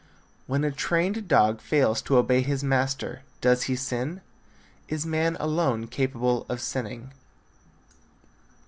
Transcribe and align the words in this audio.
When 0.47 0.63
a 0.63 0.71
trained 0.71 1.27
dog 1.27 1.61
fails 1.61 2.01
to 2.01 2.17
obey 2.17 2.41
his 2.41 2.63
master, 2.63 3.21
does 3.39 3.65
he 3.69 3.75
sin? 3.75 4.21
Is 4.89 5.05
man 5.05 5.37
alone 5.39 5.85
capable 5.85 6.47
of 6.49 6.59
sinning? 6.59 7.11